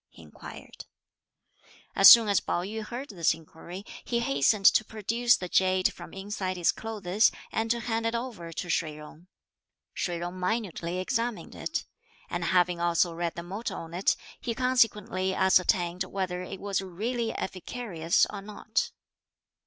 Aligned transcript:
he 0.09 0.23
inquired. 0.23 0.85
As 1.95 2.09
soon 2.09 2.27
as 2.27 2.39
Pao 2.39 2.63
yü 2.63 2.81
heard 2.83 3.09
this 3.09 3.35
inquiry, 3.35 3.85
he 4.03 4.19
hastened 4.21 4.65
to 4.65 4.83
produce 4.83 5.37
the 5.37 5.47
jade 5.47 5.93
from 5.93 6.11
inside 6.11 6.57
his 6.57 6.71
clothes 6.71 7.31
and 7.51 7.69
to 7.69 7.81
hand 7.81 8.07
it 8.07 8.15
over 8.15 8.51
to 8.51 8.67
Shih 8.67 8.95
Jung. 8.95 9.27
Shih 9.93 10.17
Jung 10.17 10.39
minutely 10.39 10.97
examined 10.97 11.53
it; 11.53 11.85
and 12.31 12.45
having 12.45 12.79
also 12.79 13.13
read 13.13 13.35
the 13.35 13.43
motto 13.43 13.75
on 13.75 13.93
it, 13.93 14.15
he 14.39 14.55
consequently 14.55 15.35
ascertained 15.35 16.03
whether 16.05 16.41
it 16.41 16.59
was 16.59 16.81
really 16.81 17.31
efficacious 17.37 18.25
or 18.31 18.41
not. 18.41 18.89